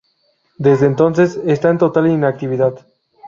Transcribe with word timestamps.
Desde 0.57 0.87
entonces 0.87 1.39
está 1.45 1.69
en 1.69 1.77
total 1.77 2.07
inactividad. 2.07 2.87